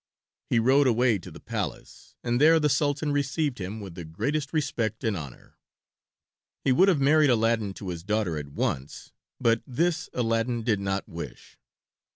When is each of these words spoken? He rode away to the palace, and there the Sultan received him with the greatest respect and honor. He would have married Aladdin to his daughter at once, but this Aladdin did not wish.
He 0.49 0.57
rode 0.57 0.87
away 0.87 1.19
to 1.19 1.29
the 1.29 1.39
palace, 1.39 2.15
and 2.23 2.41
there 2.41 2.59
the 2.59 2.69
Sultan 2.69 3.11
received 3.11 3.59
him 3.61 3.79
with 3.79 3.93
the 3.93 4.03
greatest 4.03 4.51
respect 4.51 5.03
and 5.03 5.15
honor. 5.15 5.59
He 6.65 6.71
would 6.71 6.87
have 6.87 6.99
married 6.99 7.29
Aladdin 7.29 7.75
to 7.75 7.89
his 7.89 8.01
daughter 8.03 8.35
at 8.39 8.47
once, 8.47 9.13
but 9.39 9.61
this 9.67 10.09
Aladdin 10.11 10.63
did 10.63 10.79
not 10.79 11.07
wish. 11.07 11.59